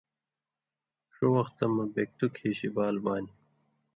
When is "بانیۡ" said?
3.03-3.33